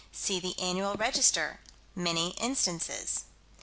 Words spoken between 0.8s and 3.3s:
Register many instances.